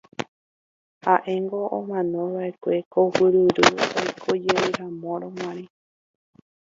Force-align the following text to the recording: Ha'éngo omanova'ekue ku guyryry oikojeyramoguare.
Ha'éngo 1.03 1.61
omanova'ekue 1.77 2.75
ku 2.91 2.99
guyryry 3.15 3.71
oikojeyramoguare. 3.99 5.65